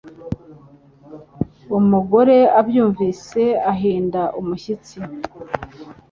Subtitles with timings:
[1.79, 4.97] Umugore abyumvise ahinda umushyitsi.